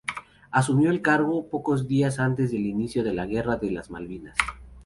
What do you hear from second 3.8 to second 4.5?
Malvinas.